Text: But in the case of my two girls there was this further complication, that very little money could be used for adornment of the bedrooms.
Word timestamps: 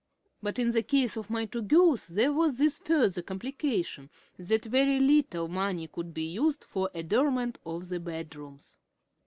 But 0.41 0.57
in 0.57 0.71
the 0.71 0.81
case 0.81 1.15
of 1.15 1.29
my 1.29 1.45
two 1.45 1.61
girls 1.61 2.07
there 2.07 2.33
was 2.33 2.57
this 2.57 2.79
further 2.79 3.21
complication, 3.21 4.09
that 4.39 4.65
very 4.65 4.99
little 4.99 5.47
money 5.47 5.87
could 5.87 6.11
be 6.11 6.23
used 6.25 6.63
for 6.63 6.89
adornment 6.95 7.59
of 7.67 7.87
the 7.89 7.99
bedrooms. 7.99 8.79